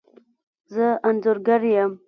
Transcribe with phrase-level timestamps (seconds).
[0.73, 1.91] زه انځورګر یم